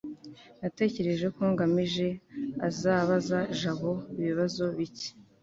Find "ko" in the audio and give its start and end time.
1.35-1.41